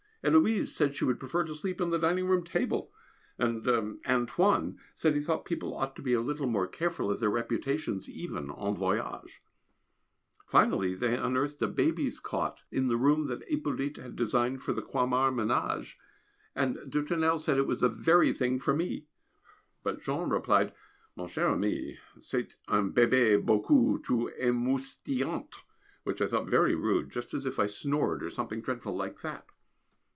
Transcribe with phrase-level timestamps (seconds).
[0.23, 2.91] Héloise said she would prefer to sleep on the dining room table,
[3.39, 3.67] and
[4.07, 8.07] "Antoine" said he thought people ought to be a little more careful of their reputations
[8.07, 9.41] even en voyage.
[10.45, 14.83] Finally they unearthed a baby's cot in the room that Hippolyte had designed for the
[14.83, 15.97] Croixmare menage,
[16.53, 19.07] and de Tournelle said it was the very thing for me,
[19.81, 20.71] but Jean replied,
[21.15, 25.63] "Mon cher ami c'est une Bébé beaucoup trop emoustillante,"
[26.03, 29.47] which I thought very rude, just as if I snored, or something dreadful like that.